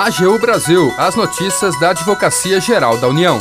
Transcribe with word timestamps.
AGU 0.00 0.38
Brasil, 0.38 0.94
as 0.96 1.14
notícias 1.14 1.78
da 1.78 1.90
Advocacia 1.90 2.58
Geral 2.58 2.96
da 2.96 3.06
União. 3.06 3.38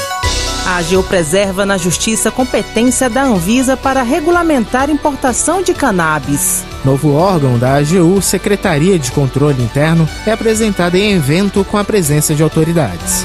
A 0.67 0.79
AGU 0.79 1.01
preserva 1.03 1.65
na 1.65 1.77
Justiça 1.77 2.29
competência 2.31 3.09
da 3.09 3.23
Anvisa 3.23 3.77
para 3.77 4.03
regulamentar 4.03 4.89
importação 4.89 5.63
de 5.63 5.73
cannabis. 5.73 6.65
Novo 6.83 7.15
órgão 7.15 7.57
da 7.57 7.75
AGU, 7.75 8.21
Secretaria 8.21 8.99
de 8.99 9.09
Controle 9.13 9.63
Interno, 9.63 10.05
é 10.27 10.33
apresentado 10.33 10.95
em 10.95 11.13
evento 11.13 11.63
com 11.63 11.77
a 11.77 11.83
presença 11.85 12.35
de 12.35 12.43
autoridades. 12.43 13.23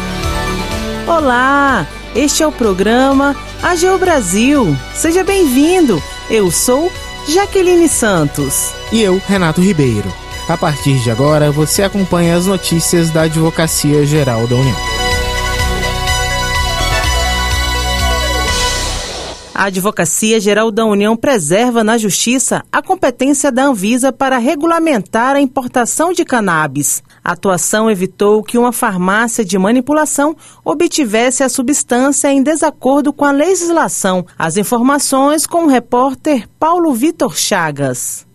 Olá, 1.04 1.88
este 2.14 2.44
é 2.44 2.46
o 2.46 2.52
programa 2.52 3.34
AGU 3.60 3.98
Brasil. 3.98 4.76
Seja 4.94 5.24
bem-vindo. 5.24 6.00
Eu 6.30 6.52
sou 6.52 6.88
Jaqueline 7.28 7.88
Santos. 7.88 8.70
E 8.92 9.02
eu, 9.02 9.20
Renato 9.26 9.60
Ribeiro. 9.60 10.23
A 10.46 10.58
partir 10.58 10.98
de 10.98 11.10
agora, 11.10 11.50
você 11.50 11.82
acompanha 11.82 12.36
as 12.36 12.46
notícias 12.46 13.10
da 13.10 13.22
Advocacia 13.22 14.04
Geral 14.04 14.46
da 14.46 14.54
União. 14.54 14.76
A 19.54 19.64
Advocacia 19.64 20.38
Geral 20.38 20.70
da 20.70 20.84
União 20.84 21.16
preserva 21.16 21.82
na 21.82 21.96
Justiça 21.96 22.62
a 22.70 22.82
competência 22.82 23.50
da 23.50 23.64
Anvisa 23.64 24.12
para 24.12 24.36
regulamentar 24.36 25.34
a 25.34 25.40
importação 25.40 26.12
de 26.12 26.26
cannabis. 26.26 27.02
A 27.22 27.32
atuação 27.32 27.90
evitou 27.90 28.42
que 28.42 28.58
uma 28.58 28.72
farmácia 28.72 29.44
de 29.44 29.56
manipulação 29.56 30.36
obtivesse 30.62 31.42
a 31.42 31.48
substância 31.48 32.30
em 32.30 32.42
desacordo 32.42 33.14
com 33.14 33.24
a 33.24 33.30
legislação. 33.30 34.26
As 34.36 34.58
informações 34.58 35.46
com 35.46 35.64
o 35.64 35.68
repórter 35.68 36.46
Paulo 36.58 36.92
Vitor 36.92 37.34
Chagas. 37.34 38.26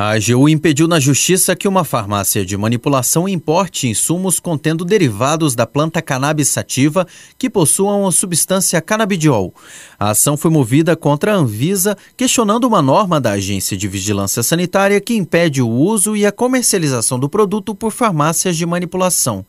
A 0.00 0.10
AGU 0.10 0.48
impediu 0.48 0.86
na 0.86 1.00
justiça 1.00 1.56
que 1.56 1.66
uma 1.66 1.82
farmácia 1.82 2.46
de 2.46 2.56
manipulação 2.56 3.28
importe 3.28 3.88
insumos 3.88 4.38
contendo 4.38 4.84
derivados 4.84 5.56
da 5.56 5.66
planta 5.66 6.00
cannabis 6.00 6.46
sativa 6.46 7.04
que 7.36 7.50
possuam 7.50 8.06
a 8.06 8.12
substância 8.12 8.80
canabidiol. 8.80 9.52
A 9.98 10.10
ação 10.10 10.36
foi 10.36 10.52
movida 10.52 10.94
contra 10.94 11.32
a 11.32 11.34
Anvisa, 11.34 11.98
questionando 12.16 12.62
uma 12.62 12.80
norma 12.80 13.20
da 13.20 13.32
Agência 13.32 13.76
de 13.76 13.88
Vigilância 13.88 14.40
Sanitária 14.40 15.00
que 15.00 15.16
impede 15.16 15.60
o 15.60 15.68
uso 15.68 16.14
e 16.14 16.24
a 16.24 16.30
comercialização 16.30 17.18
do 17.18 17.28
produto 17.28 17.74
por 17.74 17.90
farmácias 17.90 18.56
de 18.56 18.64
manipulação. 18.64 19.44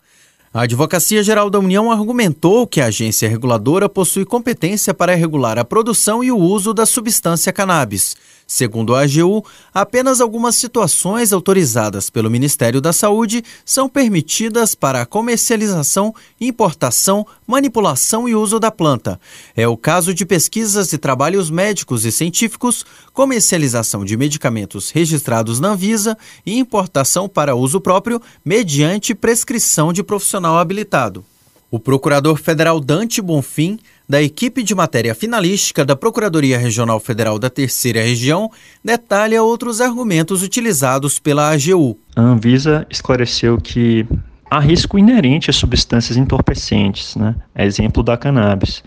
A 0.52 0.64
Advocacia 0.64 1.22
Geral 1.22 1.48
da 1.48 1.60
União 1.60 1.92
argumentou 1.92 2.66
que 2.66 2.82
a 2.82 2.88
agência 2.88 3.30
reguladora 3.30 3.88
possui 3.88 4.26
competência 4.26 4.96
para 4.96 5.14
regular 5.14 5.60
a 5.60 5.64
produção 5.64 6.24
e 6.24 6.32
o 6.32 6.38
uso 6.38 6.74
da 6.74 6.88
substância 6.88 7.54
cannabis. 7.54 8.16
Segundo 8.48 8.96
a 8.96 9.02
AGU, 9.02 9.46
apenas 9.72 10.20
algumas 10.20 10.56
situações 10.56 11.32
autorizadas 11.32 12.10
pelo 12.10 12.32
Ministério 12.32 12.82
da 12.82 12.92
Saúde 12.92 13.44
são 13.64 13.88
permitidas 13.88 14.74
para 14.74 15.04
a 15.04 15.06
comercialização, 15.06 16.16
importação, 16.42 17.28
manipulação 17.46 18.28
e 18.28 18.34
uso 18.34 18.60
da 18.60 18.72
planta. 18.72 19.20
É 19.56 19.68
o 19.68 19.78
caso 19.78 20.16
de 20.16 20.26
pesquisas 20.26 20.92
e 20.94 20.98
trabalhos 20.98 21.52
médicos 21.52 22.06
e 22.06 22.12
científicos, 22.12 22.84
comercialização 23.14 24.04
de 24.04 24.18
medicamentos 24.18 24.90
registrados 24.90 25.60
na 25.60 25.70
Anvisa 25.70 26.18
e 26.44 26.58
importação 26.58 27.30
para 27.30 27.54
uso 27.54 27.80
próprio 27.80 28.20
mediante 28.44 29.14
prescrição 29.14 29.94
de 29.94 30.02
profissional 30.40 30.58
habilitado. 30.58 31.24
O 31.70 31.80
procurador 31.80 32.38
federal 32.38 32.80
Dante 32.80 33.22
Bonfim 33.22 33.78
da 34.08 34.24
equipe 34.24 34.64
de 34.64 34.74
matéria 34.74 35.14
finalística 35.14 35.86
da 35.86 35.96
Procuradoria 35.96 36.58
Regional 36.58 37.00
Federal 37.00 37.38
da 37.38 37.48
Terceira 37.48 38.02
Região, 38.02 38.50
detalha 38.84 39.44
outros 39.44 39.80
argumentos 39.80 40.42
utilizados 40.42 41.20
pela 41.20 41.52
AGU. 41.52 41.96
A 42.16 42.22
Anvisa 42.22 42.88
esclareceu 42.90 43.60
que 43.60 44.08
há 44.50 44.60
risco 44.60 44.98
inerente 44.98 45.52
a 45.52 45.54
substâncias 45.54 46.18
entorpecentes, 46.18 47.16
né? 47.16 47.36
É 47.54 47.64
exemplo 47.66 48.02
da 48.02 48.18
cannabis. 48.18 48.84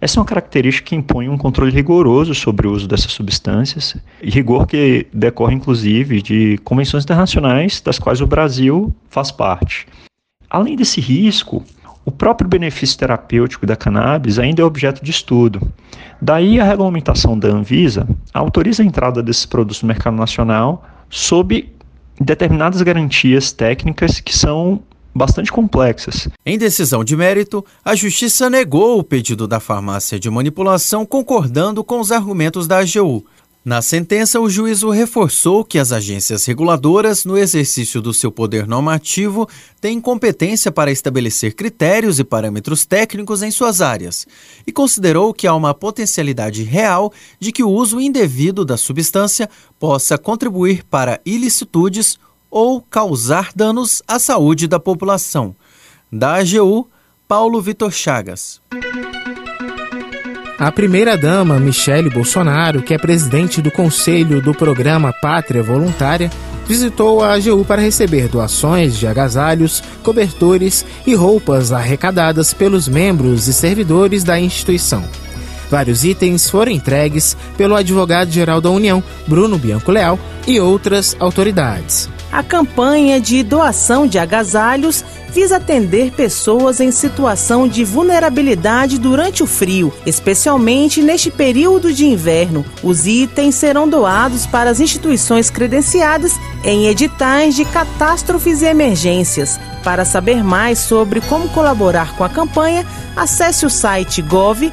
Essa 0.00 0.18
é 0.18 0.20
uma 0.20 0.26
característica 0.26 0.90
que 0.90 0.94
impõe 0.94 1.28
um 1.28 1.38
controle 1.38 1.72
rigoroso 1.72 2.32
sobre 2.34 2.68
o 2.68 2.72
uso 2.72 2.86
dessas 2.86 3.12
substâncias, 3.12 3.96
rigor 4.22 4.66
que 4.68 5.06
decorre 5.12 5.54
inclusive 5.56 6.22
de 6.22 6.58
convenções 6.58 7.02
internacionais 7.02 7.80
das 7.80 7.98
quais 7.98 8.20
o 8.20 8.26
Brasil 8.26 8.94
faz 9.08 9.32
parte. 9.32 9.86
Além 10.52 10.76
desse 10.76 11.00
risco, 11.00 11.64
o 12.04 12.10
próprio 12.10 12.46
benefício 12.46 12.98
terapêutico 12.98 13.64
da 13.64 13.74
cannabis 13.74 14.38
ainda 14.38 14.60
é 14.60 14.64
objeto 14.66 15.02
de 15.02 15.10
estudo. 15.10 15.72
Daí 16.20 16.60
a 16.60 16.64
regulamentação 16.64 17.38
da 17.38 17.48
Anvisa 17.48 18.06
autoriza 18.34 18.82
a 18.82 18.86
entrada 18.86 19.22
desses 19.22 19.46
produtos 19.46 19.80
no 19.80 19.88
mercado 19.88 20.14
nacional 20.14 20.84
sob 21.08 21.72
determinadas 22.20 22.82
garantias 22.82 23.50
técnicas 23.50 24.20
que 24.20 24.36
são 24.36 24.82
bastante 25.14 25.50
complexas. 25.50 26.28
Em 26.44 26.58
decisão 26.58 27.02
de 27.02 27.16
mérito, 27.16 27.64
a 27.82 27.94
Justiça 27.94 28.50
negou 28.50 28.98
o 28.98 29.04
pedido 29.04 29.48
da 29.48 29.58
farmácia 29.58 30.20
de 30.20 30.28
manipulação, 30.28 31.06
concordando 31.06 31.82
com 31.82 31.98
os 31.98 32.12
argumentos 32.12 32.66
da 32.66 32.80
AGU. 32.80 33.24
Na 33.64 33.80
sentença, 33.80 34.40
o 34.40 34.50
juízo 34.50 34.90
reforçou 34.90 35.64
que 35.64 35.78
as 35.78 35.92
agências 35.92 36.44
reguladoras, 36.44 37.24
no 37.24 37.38
exercício 37.38 38.02
do 38.02 38.12
seu 38.12 38.32
poder 38.32 38.66
normativo, 38.66 39.48
têm 39.80 40.00
competência 40.00 40.72
para 40.72 40.90
estabelecer 40.90 41.54
critérios 41.54 42.18
e 42.18 42.24
parâmetros 42.24 42.84
técnicos 42.84 43.40
em 43.40 43.52
suas 43.52 43.80
áreas, 43.80 44.26
e 44.66 44.72
considerou 44.72 45.32
que 45.32 45.46
há 45.46 45.54
uma 45.54 45.72
potencialidade 45.72 46.64
real 46.64 47.12
de 47.38 47.52
que 47.52 47.62
o 47.62 47.70
uso 47.70 48.00
indevido 48.00 48.64
da 48.64 48.76
substância 48.76 49.48
possa 49.78 50.18
contribuir 50.18 50.82
para 50.82 51.20
ilicitudes 51.24 52.18
ou 52.50 52.82
causar 52.82 53.52
danos 53.54 54.02
à 54.08 54.18
saúde 54.18 54.66
da 54.66 54.80
população. 54.80 55.54
Da 56.10 56.34
AGU, 56.34 56.90
Paulo 57.28 57.60
Vitor 57.60 57.92
Chagas. 57.92 58.60
A 60.62 60.70
primeira-dama, 60.70 61.58
Michele 61.58 62.08
Bolsonaro, 62.08 62.82
que 62.84 62.94
é 62.94 62.98
presidente 62.98 63.60
do 63.60 63.68
Conselho 63.68 64.40
do 64.40 64.54
Programa 64.54 65.12
Pátria 65.12 65.60
Voluntária, 65.60 66.30
visitou 66.68 67.20
a 67.20 67.34
AGU 67.34 67.64
para 67.64 67.82
receber 67.82 68.28
doações 68.28 68.96
de 68.96 69.04
agasalhos, 69.04 69.82
cobertores 70.04 70.86
e 71.04 71.16
roupas 71.16 71.72
arrecadadas 71.72 72.54
pelos 72.54 72.86
membros 72.86 73.48
e 73.48 73.52
servidores 73.52 74.22
da 74.22 74.38
instituição. 74.38 75.02
Vários 75.68 76.04
itens 76.04 76.48
foram 76.48 76.70
entregues 76.70 77.36
pelo 77.56 77.74
advogado-geral 77.74 78.60
da 78.60 78.70
União, 78.70 79.02
Bruno 79.26 79.58
Bianco 79.58 79.90
Leal, 79.90 80.16
e 80.46 80.60
outras 80.60 81.16
autoridades. 81.18 82.08
A 82.32 82.42
campanha 82.42 83.20
de 83.20 83.42
doação 83.42 84.06
de 84.06 84.18
agasalhos 84.18 85.04
visa 85.28 85.56
atender 85.56 86.12
pessoas 86.12 86.80
em 86.80 86.90
situação 86.90 87.68
de 87.68 87.84
vulnerabilidade 87.84 88.98
durante 88.98 89.42
o 89.42 89.46
frio, 89.46 89.92
especialmente 90.06 91.02
neste 91.02 91.30
período 91.30 91.92
de 91.92 92.06
inverno. 92.06 92.64
Os 92.82 93.06
itens 93.06 93.54
serão 93.54 93.86
doados 93.86 94.46
para 94.46 94.70
as 94.70 94.80
instituições 94.80 95.50
credenciadas 95.50 96.32
em 96.64 96.86
editais 96.86 97.54
de 97.54 97.66
catástrofes 97.66 98.62
e 98.62 98.66
emergências. 98.66 99.60
Para 99.84 100.06
saber 100.06 100.42
mais 100.42 100.78
sobre 100.78 101.20
como 101.20 101.50
colaborar 101.50 102.16
com 102.16 102.24
a 102.24 102.30
campanha, 102.30 102.86
acesse 103.14 103.66
o 103.66 103.70
site 103.70 104.22
gov.br 104.22 104.72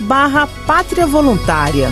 barra 0.00 0.46
Pátria 0.66 1.06
Voluntária. 1.06 1.90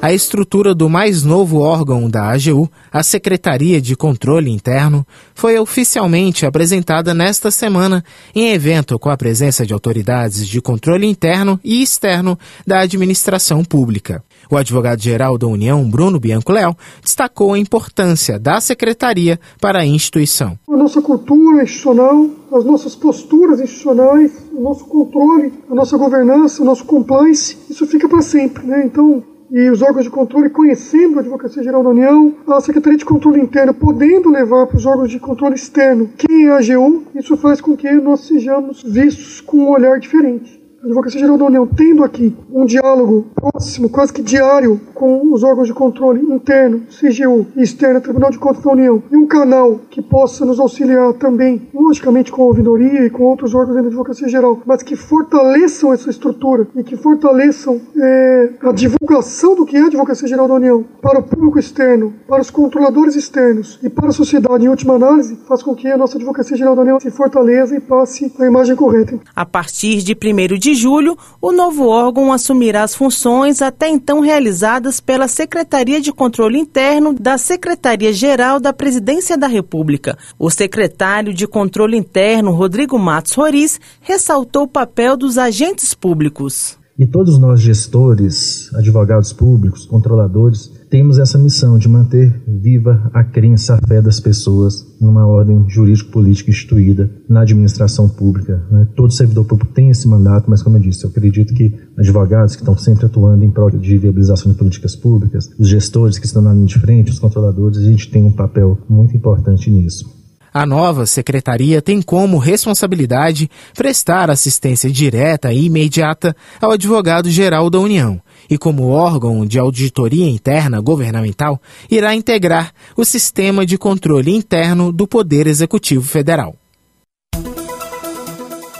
A 0.00 0.12
estrutura 0.12 0.76
do 0.76 0.88
mais 0.88 1.24
novo 1.24 1.58
órgão 1.58 2.08
da 2.08 2.30
AGU, 2.30 2.70
a 2.92 3.02
Secretaria 3.02 3.80
de 3.80 3.96
Controle 3.96 4.48
Interno, 4.48 5.04
foi 5.34 5.58
oficialmente 5.58 6.46
apresentada 6.46 7.12
nesta 7.12 7.50
semana 7.50 8.04
em 8.32 8.52
evento 8.52 8.96
com 8.96 9.10
a 9.10 9.16
presença 9.16 9.66
de 9.66 9.74
autoridades 9.74 10.46
de 10.46 10.60
controle 10.60 11.04
interno 11.04 11.58
e 11.64 11.82
externo 11.82 12.38
da 12.64 12.78
administração 12.78 13.64
pública. 13.64 14.22
O 14.48 14.56
advogado-geral 14.56 15.36
da 15.36 15.48
União, 15.48 15.90
Bruno 15.90 16.20
Bianco 16.20 16.52
Léo, 16.52 16.76
destacou 17.02 17.54
a 17.54 17.58
importância 17.58 18.38
da 18.38 18.60
secretaria 18.60 19.38
para 19.60 19.80
a 19.80 19.86
instituição. 19.86 20.56
A 20.68 20.76
nossa 20.76 21.02
cultura 21.02 21.64
institucional, 21.64 22.30
as 22.52 22.64
nossas 22.64 22.94
posturas 22.94 23.60
institucionais, 23.60 24.30
o 24.52 24.62
nosso 24.62 24.84
controle, 24.84 25.52
a 25.68 25.74
nossa 25.74 25.98
governança, 25.98 26.62
o 26.62 26.64
nosso 26.64 26.84
compliance, 26.84 27.58
isso 27.68 27.84
fica 27.84 28.08
para 28.08 28.22
sempre. 28.22 28.64
Né? 28.64 28.84
Então, 28.86 29.24
e 29.50 29.70
os 29.70 29.82
órgãos 29.82 30.04
de 30.04 30.10
controle 30.10 30.50
conhecendo 30.50 31.18
a 31.18 31.20
Advocacia 31.20 31.62
Geral 31.62 31.82
da 31.82 31.90
União, 31.90 32.34
a 32.46 32.60
Secretaria 32.60 32.98
de 32.98 33.04
Controle 33.04 33.40
Interno 33.40 33.72
podendo 33.72 34.30
levar 34.30 34.66
para 34.66 34.76
os 34.76 34.86
órgãos 34.86 35.10
de 35.10 35.18
controle 35.18 35.54
externo 35.54 36.10
quem 36.16 36.46
é 36.46 36.50
a 36.50 36.58
AGU, 36.58 37.04
isso 37.14 37.36
faz 37.36 37.60
com 37.60 37.76
que 37.76 37.90
nós 37.92 38.20
sejamos 38.20 38.82
vistos 38.82 39.40
com 39.40 39.58
um 39.58 39.70
olhar 39.70 39.98
diferente. 39.98 40.58
A 40.82 40.86
Advocacia 40.86 41.18
Geral 41.18 41.36
da 41.36 41.46
União 41.46 41.66
tendo 41.66 42.04
aqui 42.04 42.36
um 42.52 42.64
diálogo 42.64 43.26
próximo, 43.34 43.88
quase 43.88 44.12
que 44.12 44.22
diário, 44.22 44.80
com 44.98 45.32
os 45.32 45.44
órgãos 45.44 45.68
de 45.68 45.72
controle 45.72 46.20
interno, 46.20 46.82
CGU, 46.90 47.46
e 47.54 47.62
externo, 47.62 48.00
Tribunal 48.00 48.32
de 48.32 48.38
Contas 48.38 48.64
da 48.64 48.72
União, 48.72 49.00
e 49.12 49.16
um 49.16 49.26
canal 49.26 49.80
que 49.88 50.02
possa 50.02 50.44
nos 50.44 50.58
auxiliar 50.58 51.12
também, 51.12 51.62
logicamente 51.72 52.32
com 52.32 52.42
a 52.42 52.46
ouvidoria 52.46 53.06
e 53.06 53.10
com 53.10 53.22
outros 53.22 53.54
órgãos 53.54 53.80
da 53.80 53.86
Advocacia 53.86 54.28
Geral, 54.28 54.60
mas 54.66 54.82
que 54.82 54.96
fortaleçam 54.96 55.92
essa 55.92 56.10
estrutura 56.10 56.66
e 56.74 56.82
que 56.82 56.96
fortaleçam 56.96 57.80
é, 57.96 58.50
a 58.60 58.72
divulgação 58.72 59.54
do 59.54 59.64
que 59.64 59.76
é 59.76 59.82
a 59.82 59.86
Advocacia 59.86 60.26
Geral 60.26 60.48
da 60.48 60.54
União 60.54 60.84
para 61.00 61.20
o 61.20 61.22
público 61.22 61.60
externo, 61.60 62.12
para 62.26 62.42
os 62.42 62.50
controladores 62.50 63.14
externos 63.14 63.78
e 63.80 63.88
para 63.88 64.08
a 64.08 64.12
sociedade, 64.12 64.64
em 64.64 64.68
última 64.68 64.94
análise, 64.94 65.38
faz 65.46 65.62
com 65.62 65.76
que 65.76 65.86
a 65.86 65.96
nossa 65.96 66.16
Advocacia 66.16 66.56
Geral 66.56 66.74
da 66.74 66.82
União 66.82 66.98
se 66.98 67.12
fortaleça 67.12 67.76
e 67.76 67.80
passe 67.80 68.32
a 68.36 68.46
imagem 68.46 68.74
correta. 68.74 69.16
A 69.36 69.46
partir 69.46 70.02
de 70.02 70.14
1 70.14 70.58
de 70.58 70.74
julho, 70.74 71.16
o 71.40 71.52
novo 71.52 71.86
órgão 71.86 72.32
assumirá 72.32 72.82
as 72.82 72.96
funções 72.96 73.62
até 73.62 73.88
então 73.88 74.18
realizadas 74.18 74.87
pela 74.98 75.28
Secretaria 75.28 76.00
de 76.00 76.10
Controle 76.10 76.58
Interno 76.58 77.12
da 77.12 77.36
Secretaria-Geral 77.36 78.58
da 78.58 78.72
Presidência 78.72 79.36
da 79.36 79.46
República. 79.46 80.16
O 80.38 80.48
secretário 80.50 81.34
de 81.34 81.46
Controle 81.46 81.96
Interno, 81.96 82.52
Rodrigo 82.52 82.98
Matos 82.98 83.34
Roriz, 83.34 83.78
ressaltou 84.00 84.62
o 84.62 84.68
papel 84.68 85.16
dos 85.16 85.36
agentes 85.36 85.92
públicos. 85.92 86.78
E 86.98 87.06
todos 87.06 87.38
nós, 87.38 87.60
gestores, 87.60 88.74
advogados 88.74 89.32
públicos, 89.32 89.84
controladores, 89.84 90.72
temos 90.90 91.18
essa 91.18 91.38
missão 91.38 91.78
de 91.78 91.88
manter 91.88 92.42
viva 92.46 93.10
a 93.12 93.22
crença, 93.22 93.74
a 93.74 93.86
fé 93.86 94.00
das 94.00 94.20
pessoas 94.20 94.86
numa 95.00 95.26
ordem 95.26 95.68
jurídico-política 95.68 96.50
instituída 96.50 97.10
na 97.28 97.42
administração 97.42 98.08
pública. 98.08 98.62
Né? 98.70 98.88
Todo 98.96 99.12
servidor 99.12 99.44
público 99.44 99.72
tem 99.72 99.90
esse 99.90 100.08
mandato, 100.08 100.48
mas, 100.48 100.62
como 100.62 100.76
eu 100.76 100.80
disse, 100.80 101.04
eu 101.04 101.10
acredito 101.10 101.54
que 101.54 101.74
advogados 101.96 102.56
que 102.56 102.62
estão 102.62 102.76
sempre 102.76 103.06
atuando 103.06 103.44
em 103.44 103.50
prol 103.50 103.70
de 103.70 103.98
viabilização 103.98 104.50
de 104.50 104.58
políticas 104.58 104.96
públicas, 104.96 105.50
os 105.58 105.68
gestores 105.68 106.18
que 106.18 106.26
estão 106.26 106.42
na 106.42 106.52
linha 106.52 106.66
de 106.66 106.78
frente, 106.78 107.10
os 107.10 107.18
controladores, 107.18 107.78
a 107.78 107.82
gente 107.82 108.10
tem 108.10 108.22
um 108.22 108.32
papel 108.32 108.78
muito 108.88 109.16
importante 109.16 109.70
nisso. 109.70 110.17
A 110.58 110.66
nova 110.66 111.06
secretaria 111.06 111.80
tem 111.80 112.02
como 112.02 112.36
responsabilidade 112.36 113.48
prestar 113.76 114.28
assistência 114.28 114.90
direta 114.90 115.52
e 115.52 115.66
imediata 115.66 116.34
ao 116.60 116.72
advogado-geral 116.72 117.70
da 117.70 117.78
União 117.78 118.20
e, 118.50 118.58
como 118.58 118.88
órgão 118.88 119.46
de 119.46 119.56
auditoria 119.56 120.28
interna 120.28 120.80
governamental, 120.80 121.62
irá 121.88 122.12
integrar 122.12 122.72
o 122.96 123.04
sistema 123.04 123.64
de 123.64 123.78
controle 123.78 124.34
interno 124.34 124.90
do 124.90 125.06
Poder 125.06 125.46
Executivo 125.46 126.04
Federal. 126.04 126.56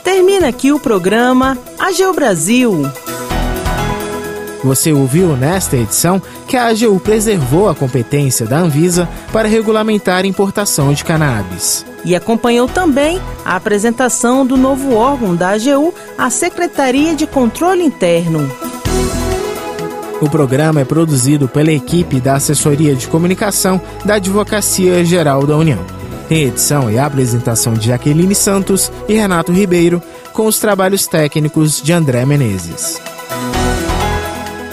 Termina 0.02 0.48
aqui 0.48 0.72
o 0.72 0.80
programa 0.80 1.56
AGU 1.78 2.12
Brasil. 2.12 2.82
Você 4.62 4.92
ouviu 4.92 5.36
nesta 5.36 5.76
edição 5.76 6.20
que 6.46 6.56
a 6.56 6.66
AGU 6.66 6.98
preservou 6.98 7.68
a 7.68 7.74
competência 7.74 8.46
da 8.46 8.58
Anvisa 8.58 9.08
para 9.32 9.48
regulamentar 9.48 10.24
a 10.24 10.26
importação 10.26 10.92
de 10.92 11.04
cannabis. 11.04 11.86
E 12.04 12.14
acompanhou 12.14 12.68
também 12.68 13.20
a 13.44 13.56
apresentação 13.56 14.44
do 14.46 14.56
novo 14.56 14.94
órgão 14.94 15.34
da 15.34 15.50
AGU, 15.50 15.94
a 16.16 16.30
Secretaria 16.30 17.14
de 17.14 17.26
Controle 17.26 17.84
Interno. 17.84 18.50
O 20.20 20.28
programa 20.28 20.80
é 20.80 20.84
produzido 20.84 21.46
pela 21.46 21.70
equipe 21.70 22.20
da 22.20 22.34
Assessoria 22.34 22.96
de 22.96 23.06
Comunicação 23.06 23.80
da 24.04 24.14
Advocacia 24.14 25.04
Geral 25.04 25.46
da 25.46 25.56
União. 25.56 25.78
Em 26.28 26.42
edição 26.42 26.90
e 26.90 26.98
apresentação 26.98 27.74
de 27.74 27.86
Jaqueline 27.86 28.34
Santos 28.34 28.90
e 29.08 29.14
Renato 29.14 29.52
Ribeiro, 29.52 30.02
com 30.32 30.46
os 30.46 30.58
trabalhos 30.58 31.06
técnicos 31.06 31.80
de 31.80 31.92
André 31.92 32.26
Menezes. 32.26 33.00